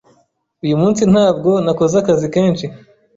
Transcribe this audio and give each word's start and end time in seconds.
Uyu 0.65 0.75
munsi 0.81 1.01
ntabwo 1.11 1.51
nakoze 1.65 1.95
akazi 2.01 2.27
kenshi. 2.33 2.65